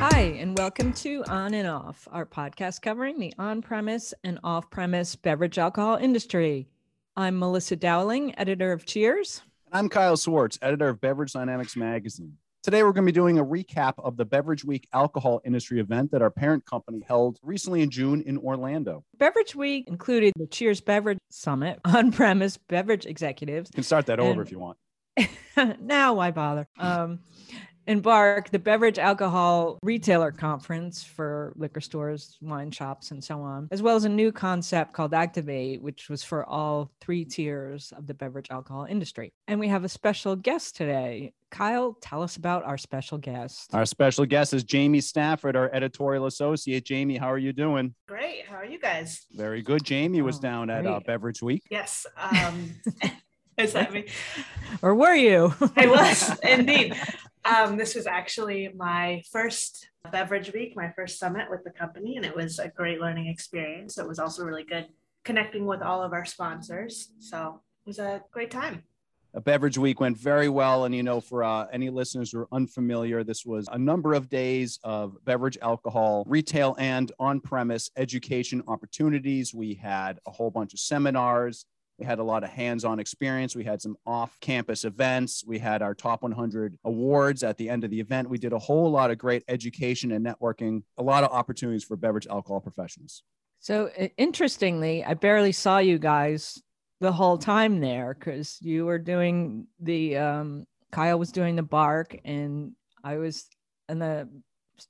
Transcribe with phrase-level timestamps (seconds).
[0.00, 4.70] Hi, and welcome to On and Off, our podcast covering the on premise and off
[4.70, 6.70] premise beverage alcohol industry.
[7.18, 9.42] I'm Melissa Dowling, editor of Cheers.
[9.66, 12.38] And I'm Kyle Swartz, editor of Beverage Dynamics Magazine.
[12.62, 16.12] Today, we're going to be doing a recap of the Beverage Week alcohol industry event
[16.12, 19.04] that our parent company held recently in June in Orlando.
[19.18, 23.68] Beverage Week included the Cheers Beverage Summit, on premise beverage executives.
[23.74, 24.78] You can start that over if you want.
[25.78, 26.66] now, why bother?
[26.78, 27.20] Um,
[27.90, 33.82] Embark, the beverage alcohol retailer conference for liquor stores, wine shops, and so on, as
[33.82, 38.14] well as a new concept called Activate, which was for all three tiers of the
[38.14, 39.32] beverage alcohol industry.
[39.48, 41.32] And we have a special guest today.
[41.50, 43.74] Kyle, tell us about our special guest.
[43.74, 46.84] Our special guest is Jamie Stafford, our editorial associate.
[46.84, 47.92] Jamie, how are you doing?
[48.06, 48.44] Great.
[48.48, 49.26] How are you guys?
[49.32, 49.82] Very good.
[49.84, 51.00] Jamie was Oh, down at uh.
[51.04, 51.64] Beverage Week.
[51.68, 52.06] Yes.
[52.16, 52.70] Um,
[53.58, 54.04] is that me?
[54.80, 55.52] Or were you?
[55.76, 56.94] I was indeed.
[57.44, 62.24] Um, this was actually my first beverage week, my first summit with the company, and
[62.24, 63.98] it was a great learning experience.
[63.98, 64.86] It was also really good
[65.24, 67.12] connecting with all of our sponsors.
[67.18, 68.84] So it was a great time.
[69.32, 70.86] A beverage week went very well.
[70.86, 74.28] And, you know, for uh, any listeners who are unfamiliar, this was a number of
[74.28, 79.54] days of beverage alcohol, retail and on premise education opportunities.
[79.54, 81.64] We had a whole bunch of seminars.
[82.00, 83.54] We had a lot of hands on experience.
[83.54, 85.44] We had some off campus events.
[85.46, 88.30] We had our top 100 awards at the end of the event.
[88.30, 91.96] We did a whole lot of great education and networking, a lot of opportunities for
[91.96, 93.22] beverage alcohol professionals.
[93.58, 96.62] So interestingly, I barely saw you guys
[97.00, 102.16] the whole time there because you were doing the um, Kyle was doing the bark
[102.24, 102.72] and
[103.04, 103.46] I was
[103.90, 104.26] on the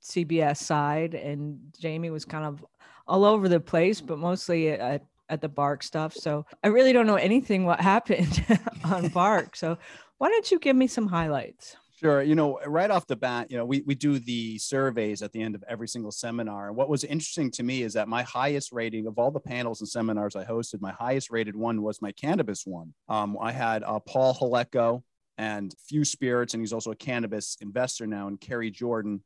[0.05, 2.64] CBS side and Jamie was kind of
[3.08, 6.12] all over the place, but mostly at, at the bark stuff.
[6.14, 8.45] So I really don't know anything what happened
[8.84, 9.56] on bark.
[9.56, 9.78] So
[10.19, 11.77] why don't you give me some highlights?
[12.00, 12.22] Sure.
[12.22, 15.42] You know, right off the bat, you know, we, we do the surveys at the
[15.42, 16.69] end of every single seminar.
[16.69, 19.81] And what was interesting to me is that my highest rating of all the panels
[19.81, 22.94] and seminars I hosted, my highest rated one was my cannabis one.
[23.10, 25.03] Um, I had uh, Paul Hletko
[25.37, 29.22] and Few Spirits, and he's also a cannabis investor now, and Carrie Jordan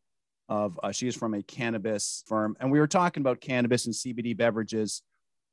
[0.49, 2.57] of, uh, she is from a cannabis firm.
[2.59, 5.03] And we were talking about cannabis and CBD beverages.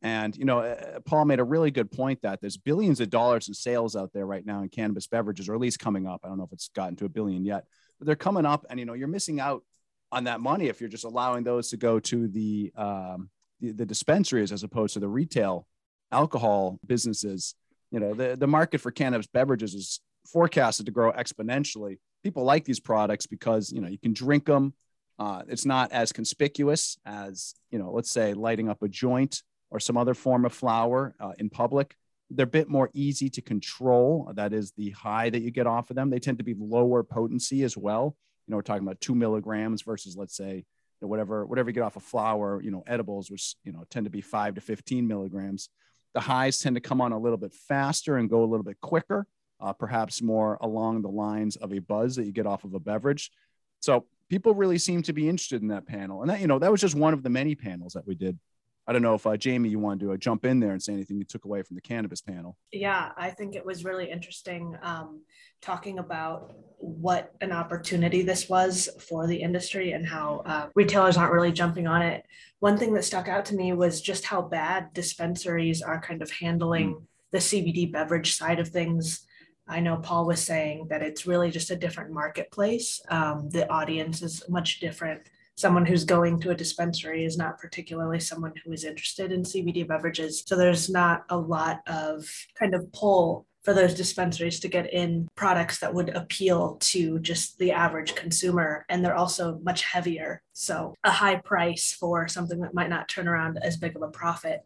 [0.01, 3.47] And, you know, uh, Paul made a really good point that there's billions of dollars
[3.47, 6.21] in sales out there right now in cannabis beverages, or at least coming up.
[6.23, 7.65] I don't know if it's gotten to a billion yet,
[7.99, 8.65] but they're coming up.
[8.69, 9.63] And, you know, you're missing out
[10.11, 13.29] on that money if you're just allowing those to go to the, um,
[13.59, 15.67] the, the dispensaries as opposed to the retail
[16.11, 17.53] alcohol businesses.
[17.91, 21.99] You know, the, the market for cannabis beverages is forecasted to grow exponentially.
[22.23, 24.73] People like these products because, you know, you can drink them.
[25.19, 29.79] Uh, it's not as conspicuous as, you know, let's say lighting up a joint or
[29.79, 31.95] some other form of flower uh, in public.
[32.29, 34.31] They're a bit more easy to control.
[34.35, 36.09] That is the high that you get off of them.
[36.09, 38.15] They tend to be lower potency as well.
[38.47, 40.65] You know, we're talking about two milligrams versus, let's say,
[40.99, 42.61] whatever whatever you get off a flower.
[42.61, 45.69] You know, edibles, which you know tend to be five to fifteen milligrams.
[46.13, 48.79] The highs tend to come on a little bit faster and go a little bit
[48.81, 49.25] quicker,
[49.61, 52.79] uh, perhaps more along the lines of a buzz that you get off of a
[52.79, 53.31] beverage.
[53.79, 56.71] So people really seem to be interested in that panel, and that you know that
[56.71, 58.37] was just one of the many panels that we did.
[58.87, 60.93] I don't know if uh, Jamie, you wanted to uh, jump in there and say
[60.93, 62.57] anything you took away from the cannabis panel.
[62.71, 65.21] Yeah, I think it was really interesting um,
[65.61, 71.31] talking about what an opportunity this was for the industry and how uh, retailers aren't
[71.31, 72.25] really jumping on it.
[72.59, 76.31] One thing that stuck out to me was just how bad dispensaries are kind of
[76.31, 79.25] handling the CBD beverage side of things.
[79.67, 82.99] I know Paul was saying that it's really just a different marketplace.
[83.09, 85.21] Um, the audience is much different.
[85.61, 89.87] Someone who's going to a dispensary is not particularly someone who is interested in CBD
[89.87, 90.43] beverages.
[90.47, 92.25] So there's not a lot of
[92.57, 97.59] kind of pull for those dispensaries to get in products that would appeal to just
[97.59, 98.87] the average consumer.
[98.89, 100.41] And they're also much heavier.
[100.53, 104.07] So a high price for something that might not turn around as big of a
[104.07, 104.61] profit.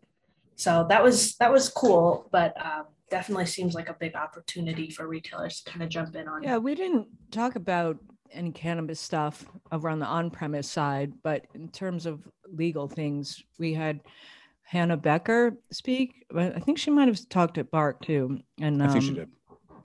[0.56, 5.06] So that was that was cool, but um, definitely seems like a big opportunity for
[5.06, 6.44] retailers to kind of jump in on.
[6.44, 7.98] Yeah, we didn't talk about
[8.36, 13.74] any cannabis stuff over on the on-premise side, but in terms of legal things, we
[13.74, 14.02] had
[14.64, 16.26] Hannah Becker speak.
[16.30, 18.40] but I think she might have talked at Bark too.
[18.60, 19.30] And I think she um, did.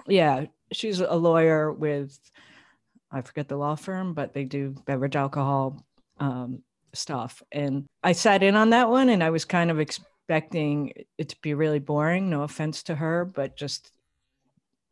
[0.06, 2.18] Yeah, she's a lawyer with
[3.12, 5.84] I forget the law firm, but they do beverage alcohol
[6.18, 6.62] um,
[6.92, 7.42] stuff.
[7.50, 11.36] And I sat in on that one, and I was kind of expecting it to
[11.42, 12.30] be really boring.
[12.30, 13.90] No offense to her, but just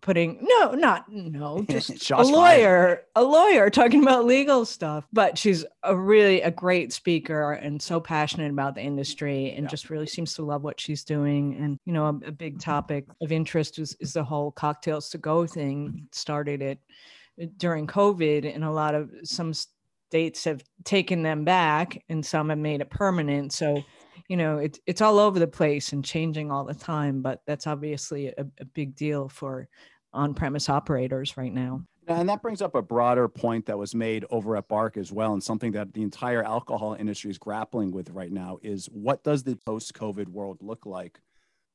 [0.01, 5.05] putting no, not no, just a lawyer, a lawyer talking about legal stuff.
[5.13, 9.69] But she's a really a great speaker and so passionate about the industry and Yeah.
[9.69, 11.57] just really seems to love what she's doing.
[11.57, 15.19] And you know, a, a big topic of interest is, is the whole cocktails to
[15.19, 16.09] go thing.
[16.13, 16.79] Started it
[17.57, 19.53] during COVID, and a lot of some
[20.11, 23.53] states have taken them back and some have made it permanent.
[23.53, 23.83] So,
[24.29, 27.23] you know, it's it's all over the place and changing all the time.
[27.23, 29.69] But that's obviously a, a big deal for
[30.13, 31.83] on-premise operators right now.
[32.07, 35.35] And that brings up a broader point that was made over at Bark as well,
[35.35, 39.43] and something that the entire alcohol industry is grappling with right now is what does
[39.43, 41.21] the post-COVID world look like?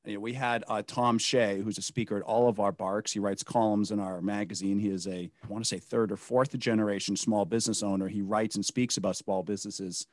[0.05, 3.13] You know, we had uh, Tom Shay, who's a speaker at all of our barks.
[3.13, 4.79] He writes columns in our magazine.
[4.79, 8.07] He is a, I want to say, third or fourth generation small business owner.
[8.07, 10.07] He writes and speaks about small businesses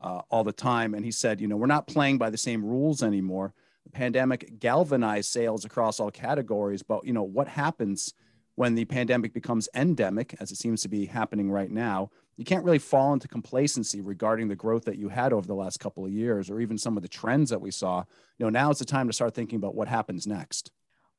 [0.00, 0.94] uh, all the time.
[0.94, 3.52] And he said, you know, we're not playing by the same rules anymore.
[3.84, 8.14] The pandemic galvanized sales across all categories, but you know, what happens
[8.56, 12.10] when the pandemic becomes endemic, as it seems to be happening right now?
[12.36, 15.78] you can't really fall into complacency regarding the growth that you had over the last
[15.78, 18.02] couple of years or even some of the trends that we saw
[18.38, 20.70] you know now is the time to start thinking about what happens next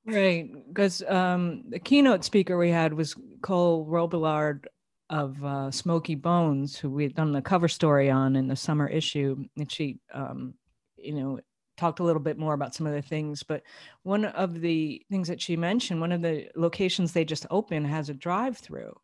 [0.05, 4.65] right because um, the keynote speaker we had was cole robillard
[5.09, 8.87] of uh, Smokey Bones who we had done the cover story on in the summer
[8.87, 10.53] issue and she um,
[10.97, 11.39] you know
[11.77, 13.61] talked a little bit more about some of the things but
[14.03, 18.09] one of the things that she mentioned one of the locations they just opened has
[18.09, 18.95] a drive through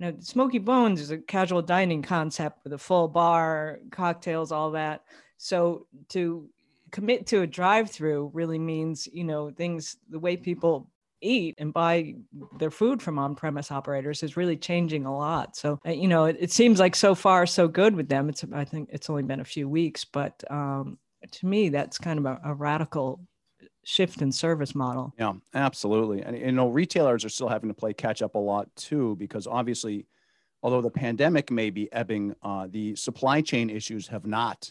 [0.00, 5.04] now, Smokey Bones is a casual dining concept with a full bar, cocktails, all that.
[5.36, 6.48] So to
[6.90, 10.89] commit to a drive-through really means, you know, things the way people
[11.20, 12.14] eat and buy
[12.58, 15.56] their food from on-premise operators is really changing a lot.
[15.56, 18.28] So, uh, you know, it, it, seems like so far so good with them.
[18.28, 20.98] It's I think it's only been a few weeks, but um,
[21.30, 23.20] to me, that's kind of a, a radical
[23.84, 25.14] shift in service model.
[25.18, 26.22] Yeah, absolutely.
[26.22, 29.46] And you know, retailers are still having to play catch up a lot too, because
[29.46, 30.06] obviously,
[30.62, 34.70] although the pandemic may be ebbing, uh, the supply chain issues have not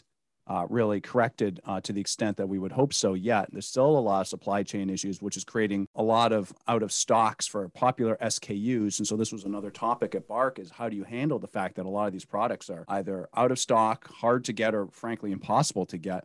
[0.50, 3.48] uh, really corrected uh, to the extent that we would hope so yet.
[3.52, 6.82] There's still a lot of supply chain issues, which is creating a lot of out
[6.82, 8.98] of stocks for popular SKUs.
[8.98, 11.76] And so this was another topic at Bark is how do you handle the fact
[11.76, 14.88] that a lot of these products are either out of stock, hard to get, or
[14.88, 16.24] frankly impossible to get.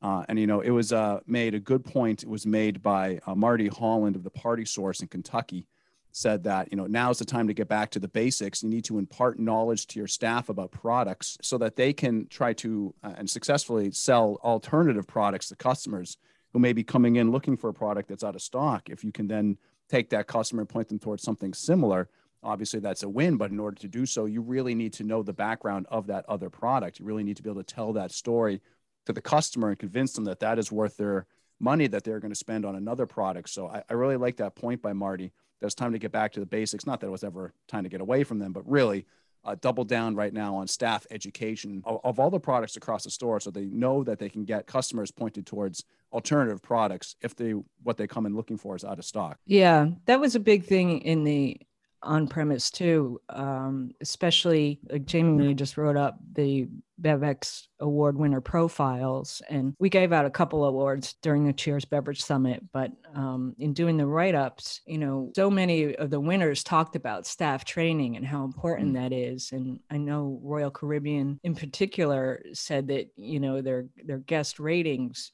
[0.00, 2.22] Uh, and you know, it was uh, made a good point.
[2.22, 5.66] It was made by uh, Marty Holland of the Party Source in Kentucky.
[6.16, 8.62] Said that you know now's the time to get back to the basics.
[8.62, 12.52] You need to impart knowledge to your staff about products so that they can try
[12.52, 16.16] to uh, and successfully sell alternative products to customers
[16.52, 18.88] who may be coming in looking for a product that's out of stock.
[18.88, 19.58] If you can then
[19.88, 22.08] take that customer and point them towards something similar,
[22.44, 23.36] obviously that's a win.
[23.36, 26.24] But in order to do so, you really need to know the background of that
[26.28, 27.00] other product.
[27.00, 28.60] You really need to be able to tell that story
[29.06, 31.26] to the customer and convince them that that is worth their
[31.58, 33.48] money that they're going to spend on another product.
[33.48, 35.32] So I, I really like that point by Marty.
[35.60, 36.86] That it's time to get back to the basics.
[36.86, 39.06] Not that it was ever time to get away from them, but really
[39.44, 43.10] uh, double down right now on staff education of, of, all the products across the
[43.10, 47.50] store so they know that they can get customers pointed towards alternative products if they
[47.82, 50.64] what they come in looking for is out of stock yeah that was a big
[50.64, 51.60] thing in the
[52.04, 56.68] on premise too, um, especially like Jamie just wrote up the
[57.00, 62.22] BevX award winner profiles, and we gave out a couple awards during the Cheers Beverage
[62.22, 62.62] Summit.
[62.72, 66.96] But um, in doing the write ups, you know, so many of the winners talked
[66.96, 69.02] about staff training and how important mm-hmm.
[69.02, 69.50] that is.
[69.52, 75.32] And I know Royal Caribbean in particular said that you know their their guest ratings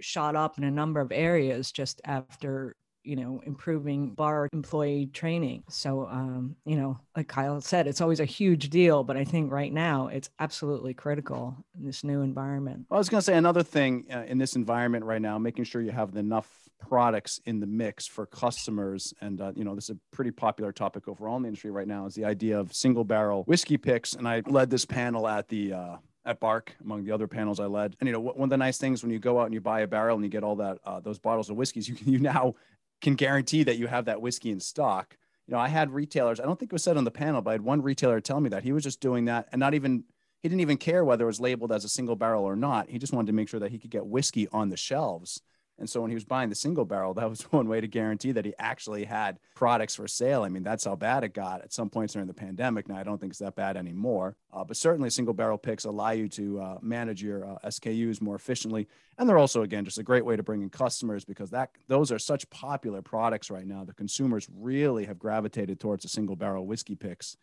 [0.00, 2.76] shot up in a number of areas just after
[3.06, 5.62] you know, improving bar employee training.
[5.68, 9.52] So, um, you know, like Kyle said, it's always a huge deal, but I think
[9.52, 12.86] right now it's absolutely critical in this new environment.
[12.90, 15.80] I was going to say another thing uh, in this environment right now, making sure
[15.80, 19.14] you have enough products in the mix for customers.
[19.20, 21.88] And, uh, you know, this is a pretty popular topic overall in the industry right
[21.88, 24.14] now is the idea of single barrel whiskey picks.
[24.14, 27.66] And I led this panel at the, uh, at Bark among the other panels I
[27.66, 27.96] led.
[28.00, 29.80] And you know, one of the nice things when you go out and you buy
[29.80, 32.18] a barrel and you get all that uh, those bottles of whiskeys, you can you
[32.18, 32.54] now
[33.00, 35.16] can guarantee that you have that whiskey in stock.
[35.46, 37.50] You know, I had retailers, I don't think it was said on the panel, but
[37.50, 40.04] I had one retailer tell me that he was just doing that and not even,
[40.42, 42.88] he didn't even care whether it was labeled as a single barrel or not.
[42.90, 45.40] He just wanted to make sure that he could get whiskey on the shelves
[45.78, 48.32] and so when he was buying the single barrel, that was one way to guarantee
[48.32, 50.42] that he actually had products for sale.
[50.42, 52.88] I mean, that's how bad it got at some points during the pandemic.
[52.88, 56.10] Now, I don't think it's that bad anymore, uh, but certainly single barrel picks allow
[56.10, 58.88] you to uh, manage your uh, SKUs more efficiently.
[59.18, 62.12] And they're also, again, just a great way to bring in customers because that those
[62.12, 63.84] are such popular products right now.
[63.84, 67.36] The consumers really have gravitated towards the single barrel whiskey picks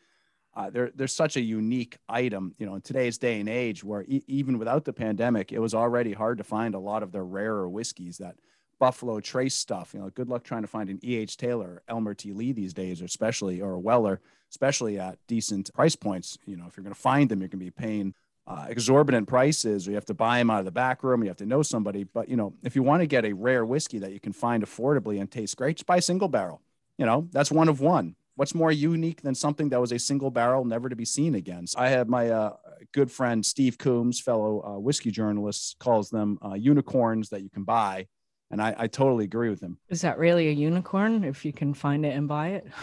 [0.56, 4.04] uh, they're, they're such a unique item, you know, in today's day and age where
[4.04, 7.24] e- even without the pandemic, it was already hard to find a lot of their
[7.24, 8.36] rarer whiskeys that
[8.80, 11.38] Buffalo Trace stuff, you know, good luck trying to find an E.H.
[11.38, 12.34] Taylor, Elmer T.
[12.34, 14.20] Lee these days, or especially, or a Weller,
[14.52, 16.38] especially at decent price points.
[16.46, 18.14] You know, if you're going to find them, you're going to be paying
[18.46, 21.24] uh, exorbitant prices or you have to buy them out of the back room.
[21.24, 22.04] You have to know somebody.
[22.04, 24.64] But, you know, if you want to get a rare whiskey that you can find
[24.64, 26.62] affordably and taste great, just buy a single barrel.
[26.98, 30.32] You know, that's one of one what's more unique than something that was a single
[30.32, 31.68] barrel, never to be seen again?
[31.68, 32.54] So I have my uh,
[32.94, 37.64] good friend Steve Coomes, fellow uh, whiskey journalist, calls them uh, unicorns that you can
[37.64, 38.08] buy.
[38.52, 39.80] And I, I totally agree with him.
[39.90, 42.68] Is that really a unicorn if you can find it and buy it?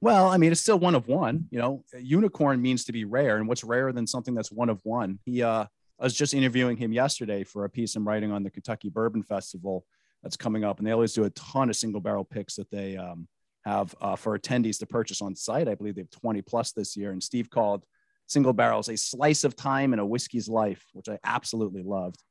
[0.00, 1.48] Well, I mean, it's still one of one.
[1.50, 4.80] You know, unicorn means to be rare, and what's rarer than something that's one of
[4.84, 5.18] one?
[5.24, 5.64] He, uh,
[5.98, 9.24] I was just interviewing him yesterday for a piece I'm writing on the Kentucky Bourbon
[9.24, 9.84] Festival
[10.22, 12.96] that's coming up, and they always do a ton of single barrel picks that they
[12.96, 13.26] um,
[13.68, 15.68] have uh, for attendees to purchase on site.
[15.68, 17.84] I believe they have 20 plus this year, and Steve called
[18.26, 22.22] single barrels a slice of time in a whiskey's life, which I absolutely loved.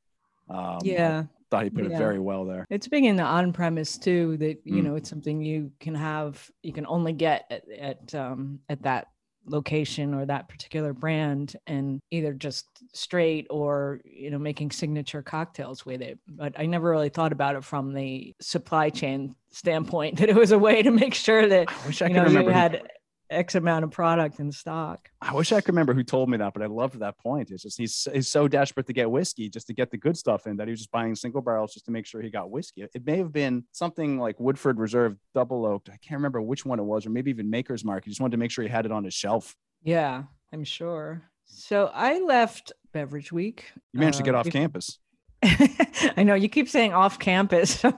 [0.48, 1.96] Um, yeah, thought he put yeah.
[1.96, 2.66] it very well there.
[2.70, 4.36] It's big in the on premise too.
[4.38, 4.84] That you mm.
[4.84, 9.08] know, it's something you can have, you can only get at at, um, at that
[9.44, 15.84] location or that particular brand, and either just straight or you know making signature cocktails
[15.84, 16.18] with it.
[16.26, 20.52] But I never really thought about it from the supply chain standpoint that it was
[20.52, 22.82] a way to make sure that I wish I could know, remember you had
[23.30, 25.10] X amount of product in stock.
[25.20, 27.50] I wish I could remember who told me that, but I loved that point.
[27.50, 30.46] It's just he's he's so desperate to get whiskey just to get the good stuff
[30.46, 32.82] in that he was just buying single barrels just to make sure he got whiskey.
[32.82, 35.88] It may have been something like Woodford Reserve double oaked.
[35.90, 38.04] I can't remember which one it was, or maybe even Maker's Mark.
[38.04, 39.56] He just wanted to make sure he had it on his shelf.
[39.82, 41.22] Yeah, I'm sure.
[41.44, 43.64] So I left Beverage Week.
[43.92, 44.98] You managed uh, to get uh, off campus.
[46.16, 47.84] I know you keep saying off campus.
[47.84, 47.94] off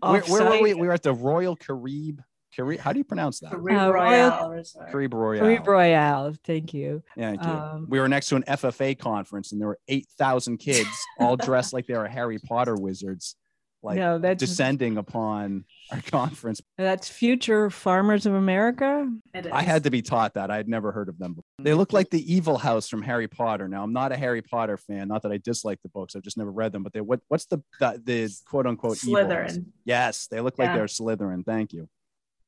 [0.00, 0.74] where, where were we?
[0.74, 2.20] We were at the Royal Carib
[2.54, 3.50] Cari- how do you pronounce that?
[3.50, 4.64] Caribe uh, Royale.
[4.90, 5.40] Caribe Royale.
[5.40, 6.34] Caribe Royale.
[6.44, 7.02] Thank you.
[7.16, 7.50] Thank you.
[7.50, 11.36] Um, we were next to an FFA conference, and there were eight thousand kids, all
[11.36, 13.36] dressed like they were Harry Potter wizards,
[13.84, 16.60] like no, that's, descending upon our conference.
[16.78, 19.08] That's Future Farmers of America.
[19.52, 20.50] I had to be taught that.
[20.50, 21.34] I had never heard of them.
[21.34, 21.44] Before.
[21.58, 23.68] They look like the evil house from Harry Potter.
[23.68, 25.08] Now, I'm not a Harry Potter fan.
[25.08, 26.16] Not that I dislike the books.
[26.16, 26.82] I've just never read them.
[26.82, 29.66] But they what what's the the, the quote unquote Slytherin?
[29.84, 30.76] Yes, they look like yeah.
[30.76, 31.44] they're Slytherin.
[31.44, 31.88] Thank you.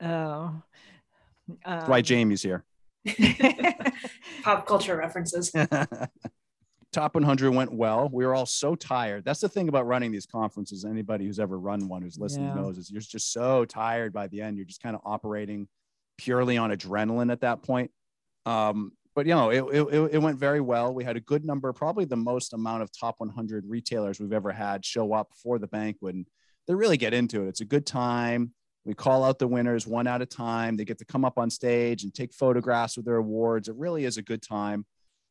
[0.00, 0.62] Oh.
[1.64, 2.64] Um, why Jamie's here.
[4.42, 5.52] Pop culture references.
[6.96, 8.08] Top 100 went well.
[8.10, 9.22] We were all so tired.
[9.22, 10.86] That's the thing about running these conferences.
[10.86, 12.54] Anybody who's ever run one who's listening yeah.
[12.54, 14.56] knows is you're just so tired by the end.
[14.56, 15.68] You're just kind of operating
[16.16, 17.90] purely on adrenaline at that point.
[18.46, 20.94] Um, but you know, it, it, it went very well.
[20.94, 24.50] We had a good number, probably the most amount of top 100 retailers we've ever
[24.50, 26.14] had show up for the banquet.
[26.14, 26.26] And
[26.66, 27.48] they really get into it.
[27.48, 28.54] It's a good time.
[28.86, 30.78] We call out the winners one at a time.
[30.78, 33.68] They get to come up on stage and take photographs with their awards.
[33.68, 34.86] It really is a good time.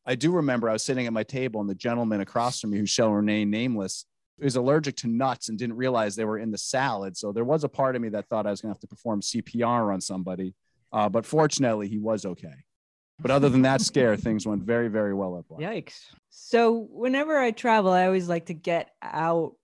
[0.06, 2.78] I do remember I was sitting at my table and the gentleman across from me,
[2.78, 4.06] who shall remain nameless,
[4.38, 7.16] is allergic to nuts and didn't realize they were in the salad.
[7.16, 8.86] So there was a part of me that thought I was going to have to
[8.86, 10.54] perform CPR on somebody.
[10.92, 12.64] Uh, but fortunately, he was okay.
[13.18, 15.60] But other than that scare, things went very, very well at Bark.
[15.60, 16.04] Yikes.
[16.30, 19.54] So whenever I travel, I always like to get out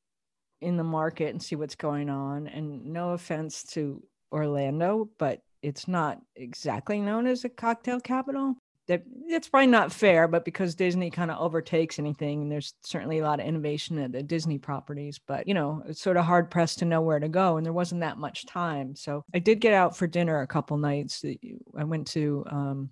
[0.61, 2.46] in the market and see what's going on.
[2.46, 8.56] And no offense to Orlando, but it's not exactly known as a cocktail capital.
[8.89, 13.21] That it's probably not fair, but because Disney kind of overtakes anything, and there's certainly
[13.21, 15.21] a lot of innovation at the Disney properties.
[15.25, 17.73] But you know, it's sort of hard pressed to know where to go, and there
[17.73, 18.97] wasn't that much time.
[18.97, 21.25] So I did get out for dinner a couple nights.
[21.79, 22.91] I went to um,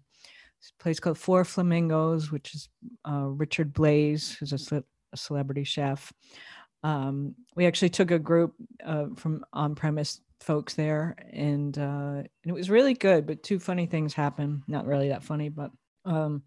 [0.79, 2.69] a place called Four Flamingos, which is
[3.05, 6.13] uh, Richard Blais, who's a, a celebrity chef
[6.83, 8.55] um, we actually took a group
[8.85, 13.27] uh, from on-premise folks there, and, uh, and it was really good.
[13.27, 14.63] But two funny things happened.
[14.67, 15.71] Not really that funny, but
[16.05, 16.43] um,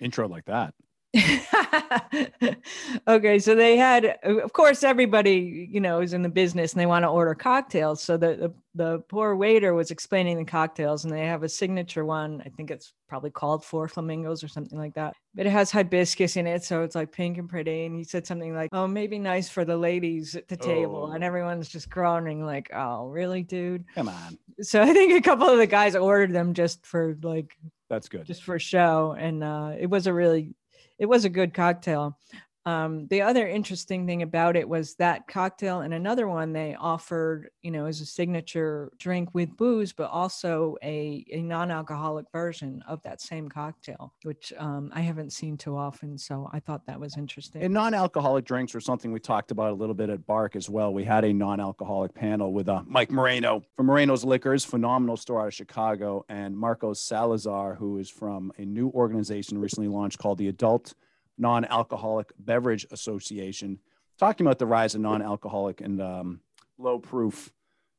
[0.00, 0.74] intro like that.
[3.08, 6.86] okay, so they had, of course, everybody you know is in the business and they
[6.86, 8.02] want to order cocktails.
[8.02, 12.04] So the, the the poor waiter was explaining the cocktails, and they have a signature
[12.04, 12.42] one.
[12.44, 15.14] I think it's probably called Four Flamingos or something like that.
[15.34, 17.84] But it has hibiscus in it, so it's like pink and pretty.
[17.84, 21.12] And he said something like, "Oh, maybe nice for the ladies at the table," oh.
[21.12, 23.84] and everyone's just groaning like, "Oh, really, dude?
[23.94, 27.56] Come on." So I think a couple of the guys ordered them just for like
[27.88, 28.24] that's good.
[28.24, 29.14] Just for show.
[29.18, 30.54] And uh, it was a really
[30.98, 32.18] it was a good cocktail.
[32.66, 37.50] Um, the other interesting thing about it was that cocktail and another one they offered,
[37.62, 43.02] you know, as a signature drink with booze, but also a, a non-alcoholic version of
[43.02, 46.16] that same cocktail, which um, I haven't seen too often.
[46.16, 47.62] So I thought that was interesting.
[47.62, 50.94] And non-alcoholic drinks were something we talked about a little bit at Bark as well.
[50.94, 55.48] We had a non-alcoholic panel with uh, Mike Moreno from Moreno's Liquors, phenomenal store out
[55.48, 60.48] of Chicago, and Marcos Salazar, who is from a new organization recently launched called the
[60.48, 60.94] Adult
[61.36, 63.80] Non Alcoholic Beverage Association,
[64.18, 66.40] talking about the rise of non alcoholic and um,
[66.78, 67.52] low proof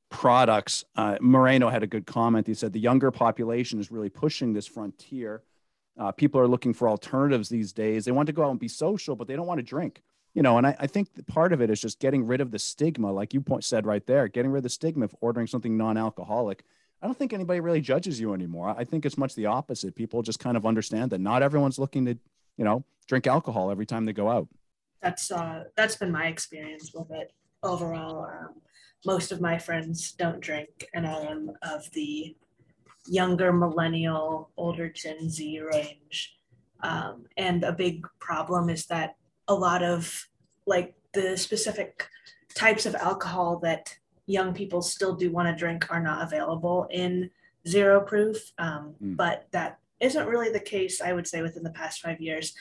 [0.09, 0.85] products.
[0.95, 2.47] Uh, Moreno had a good comment.
[2.47, 5.43] He said the younger population is really pushing this frontier.
[5.97, 8.05] Uh, people are looking for alternatives these days.
[8.05, 10.01] They want to go out and be social, but they don't want to drink.
[10.33, 12.59] You know, and I, I think part of it is just getting rid of the
[12.59, 15.77] stigma, like you point, said right there, getting rid of the stigma of ordering something
[15.77, 16.65] non-alcoholic.
[17.01, 18.75] I don't think anybody really judges you anymore.
[18.77, 19.95] I think it's much the opposite.
[19.95, 22.17] People just kind of understand that not everyone's looking to,
[22.57, 24.47] you know, drink alcohol every time they go out.
[25.01, 27.31] That's uh, that's been my experience with it
[27.63, 28.25] overall.
[28.25, 28.55] Um,
[29.05, 32.35] most of my friends don't drink, and I am of the
[33.07, 36.37] younger millennial, older Gen Z range.
[36.81, 39.15] Um, and a big problem is that
[39.47, 40.27] a lot of
[40.65, 42.07] like the specific
[42.53, 43.95] types of alcohol that
[44.25, 47.29] young people still do want to drink are not available in
[47.67, 48.51] zero proof.
[48.57, 49.15] Um, mm.
[49.15, 52.53] But that isn't really the case, I would say, within the past five years.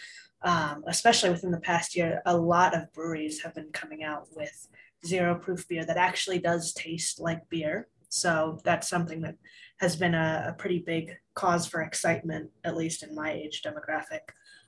[0.42, 4.68] Um, especially within the past year, a lot of breweries have been coming out with
[5.06, 7.88] zero proof beer that actually does taste like beer.
[8.10, 9.36] So that's something that
[9.78, 14.20] has been a, a pretty big cause for excitement, at least in my age demographic.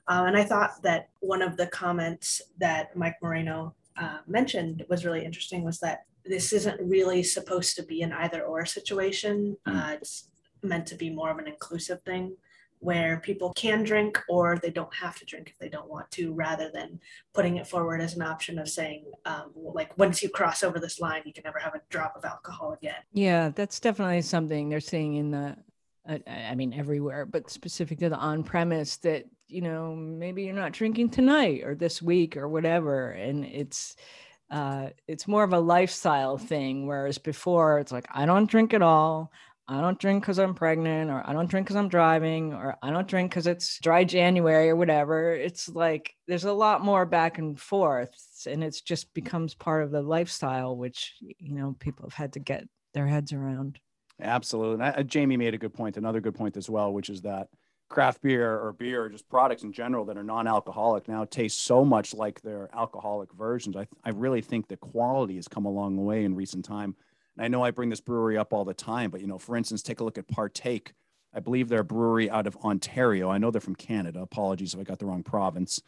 [0.07, 5.05] Uh, and I thought that one of the comments that Mike Moreno uh, mentioned was
[5.05, 9.57] really interesting was that this isn't really supposed to be an either or situation.
[9.65, 9.77] Hmm.
[9.77, 10.29] Uh, it's
[10.63, 12.35] meant to be more of an inclusive thing
[12.79, 16.31] where people can drink or they don't have to drink if they don't want to,
[16.33, 16.99] rather than
[17.33, 20.99] putting it forward as an option of saying, um, like, once you cross over this
[20.99, 23.01] line, you can never have a drop of alcohol again.
[23.13, 25.57] Yeah, that's definitely something they're seeing in the,
[26.07, 30.53] uh, I mean, everywhere, but specific to the on premise that, you know, maybe you're
[30.53, 33.09] not drinking tonight or this week or whatever.
[33.09, 33.95] And it's,
[34.51, 36.85] uh, it's more of a lifestyle thing.
[36.85, 39.31] Whereas before, it's like, I don't drink at all.
[39.69, 42.89] I don't drink because I'm pregnant, or I don't drink because I'm driving, or I
[42.89, 45.33] don't drink because it's dry January or whatever.
[45.33, 49.91] It's like there's a lot more back and forth, and it just becomes part of
[49.91, 53.79] the lifestyle, which you know people have had to get their heads around.
[54.21, 54.85] Absolutely.
[54.85, 55.97] I, uh, Jamie made a good point.
[55.97, 57.49] Another good point as well, which is that
[57.89, 61.85] craft beer or beer or just products in general that are non-alcoholic now taste so
[61.85, 63.75] much like their alcoholic versions.
[63.77, 66.95] I, I really think the quality has come a long way in recent time.
[67.37, 69.55] And I know I bring this brewery up all the time, but you know, for
[69.55, 70.93] instance, take a look at Partake.
[71.33, 73.29] I believe they're a brewery out of Ontario.
[73.29, 74.21] I know they're from Canada.
[74.21, 75.81] Apologies if I got the wrong province.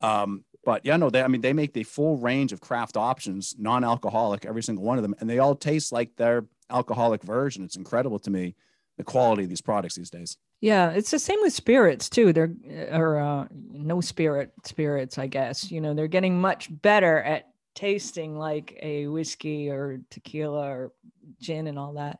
[0.00, 3.54] Um, but yeah, no, they, I mean, they make the full range of craft options,
[3.58, 7.64] non-alcoholic, every single one of them, and they all taste like their alcoholic version.
[7.64, 8.54] It's incredible to me
[8.96, 10.36] the quality of these products these days.
[10.60, 12.32] Yeah, it's the same with spirits too.
[12.32, 12.52] They're
[12.90, 15.70] or uh, no spirit spirits, I guess.
[15.70, 20.92] You know, they're getting much better at tasting like a whiskey or tequila or
[21.40, 22.18] gin and all that.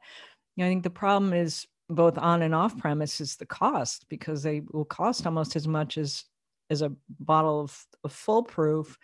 [0.55, 4.07] You know, I think the problem is both on and off premise is the cost
[4.09, 6.25] because they will cost almost as much as
[6.69, 8.99] as a bottle of, of full proof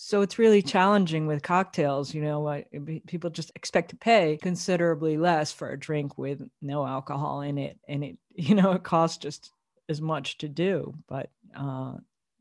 [0.00, 2.14] so it's really challenging with cocktails.
[2.14, 2.62] You know,
[3.08, 7.80] people just expect to pay considerably less for a drink with no alcohol in it,
[7.88, 9.50] and it you know it costs just
[9.88, 11.94] as much to do, but uh,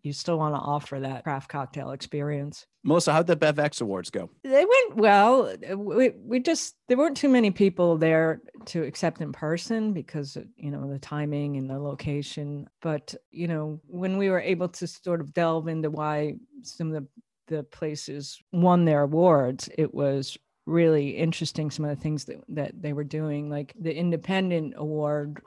[0.08, 2.66] you still want to offer that craft cocktail experience.
[2.84, 4.30] Melissa, how'd the BevX Awards go?
[4.44, 5.54] They went well.
[5.76, 10.72] We, we just, there weren't too many people there to accept in person because, you
[10.72, 12.68] know, the timing and the location.
[12.82, 16.94] But, you know, when we were able to sort of delve into why some of
[16.94, 17.08] the
[17.48, 22.74] the places won their awards, it was really interesting some of the things that, that
[22.82, 25.42] they were doing, like the independent award,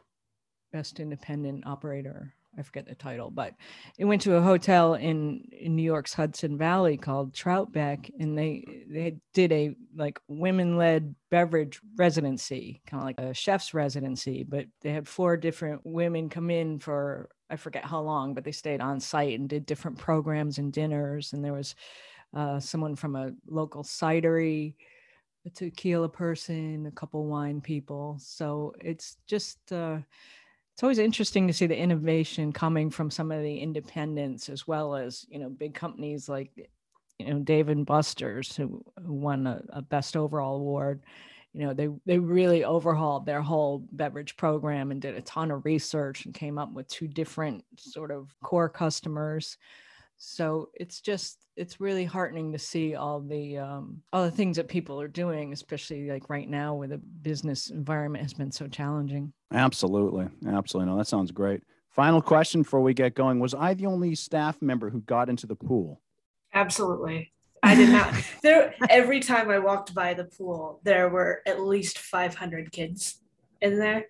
[0.72, 2.32] best independent operator.
[2.58, 3.54] I forget the title, but
[3.96, 8.84] it went to a hotel in, in New York's Hudson Valley called Troutbeck, and they
[8.88, 14.42] they did a like women led beverage residency, kind of like a chef's residency.
[14.42, 18.52] But they had four different women come in for I forget how long, but they
[18.52, 21.32] stayed on site and did different programs and dinners.
[21.32, 21.74] And there was
[22.34, 24.74] uh, someone from a local cidery,
[25.44, 28.18] a tequila person, a couple wine people.
[28.20, 29.98] So it's just, uh,
[30.80, 34.96] it's always interesting to see the innovation coming from some of the independents as well
[34.96, 36.70] as, you know, big companies like,
[37.18, 41.02] you know, Dave and Buster's who, who won a, a best overall award.
[41.52, 45.66] You know they they really overhauled their whole beverage program and did a ton of
[45.66, 49.58] research and came up with two different sort of core customers
[50.22, 54.68] so it's just it's really heartening to see all the um, all the things that
[54.68, 59.32] people are doing especially like right now where the business environment has been so challenging.
[59.50, 60.28] Absolutely.
[60.46, 60.92] Absolutely.
[60.92, 61.62] No that sounds great.
[61.88, 63.40] Final question before we get going.
[63.40, 66.02] Was i the only staff member who got into the pool?
[66.52, 67.32] Absolutely.
[67.62, 68.14] I did not.
[68.42, 73.22] There every time I walked by the pool, there were at least 500 kids
[73.62, 74.08] in there.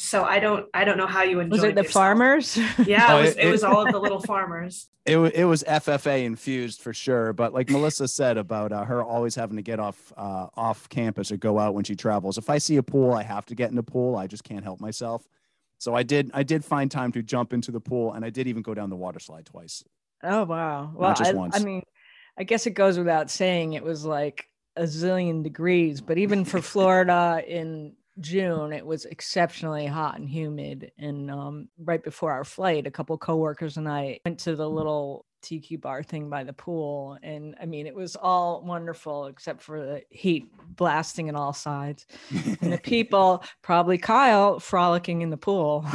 [0.00, 1.52] So I don't I don't know how you enjoyed.
[1.52, 1.92] Was it the yourself.
[1.92, 2.56] farmers?
[2.86, 4.88] Yeah, it was, it, it was all of the little farmers.
[5.04, 7.34] It it was FFA infused for sure.
[7.34, 11.30] But like Melissa said about uh, her always having to get off uh, off campus
[11.30, 12.38] or go out when she travels.
[12.38, 14.16] If I see a pool, I have to get in the pool.
[14.16, 15.28] I just can't help myself.
[15.76, 18.46] So I did I did find time to jump into the pool, and I did
[18.46, 19.84] even go down the water slide twice.
[20.22, 20.92] Oh wow!
[20.94, 21.82] Well, I, I mean
[22.38, 26.62] I guess it goes without saying it was like a zillion degrees, but even for
[26.62, 30.92] Florida in June, it was exceptionally hot and humid.
[30.98, 35.26] And um, right before our flight, a couple coworkers and I went to the little
[35.42, 37.18] tiki bar thing by the pool.
[37.22, 42.06] And I mean, it was all wonderful except for the heat blasting in all sides.
[42.60, 45.84] and the people, probably Kyle, frolicking in the pool.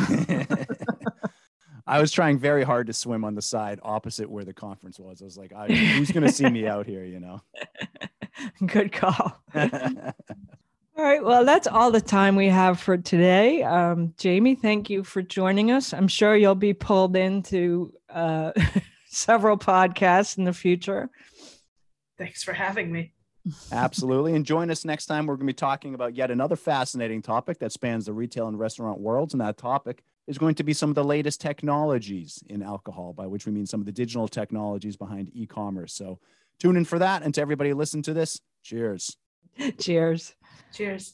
[1.88, 5.21] I was trying very hard to swim on the side opposite where the conference was.
[5.21, 7.41] I was like, I, who's going to see me out here, you know?
[8.65, 9.39] Good call.
[11.05, 11.23] All right.
[11.23, 13.61] Well, that's all the time we have for today.
[13.61, 15.93] Um, Jamie, thank you for joining us.
[15.93, 18.53] I'm sure you'll be pulled into uh,
[19.05, 21.11] several podcasts in the future.
[22.17, 23.13] Thanks for having me.
[23.71, 24.33] Absolutely.
[24.33, 25.27] And join us next time.
[25.27, 28.57] We're going to be talking about yet another fascinating topic that spans the retail and
[28.57, 29.35] restaurant worlds.
[29.35, 33.27] And that topic is going to be some of the latest technologies in alcohol, by
[33.27, 35.93] which we mean some of the digital technologies behind e commerce.
[35.93, 36.17] So
[36.57, 37.21] tune in for that.
[37.21, 39.15] And to everybody listen to this, cheers.
[39.79, 40.33] Cheers.
[40.73, 41.13] Cheers.